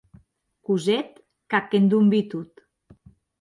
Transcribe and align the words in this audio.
Cosette, 0.65 1.17
qu’ac 1.49 1.67
endonvii 1.77 2.27
tot. 2.31 2.51